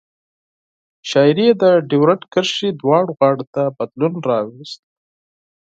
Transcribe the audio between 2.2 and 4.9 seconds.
کرښې دواړو غاړو ته بدلون راوست.